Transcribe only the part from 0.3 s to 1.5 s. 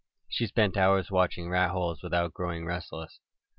spent hours watching